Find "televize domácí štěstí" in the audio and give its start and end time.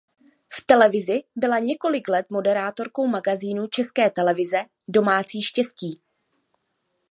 4.09-6.01